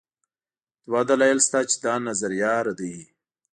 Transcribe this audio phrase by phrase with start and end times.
[0.85, 3.03] دوه دلایل شته چې دا نظریه ردوي.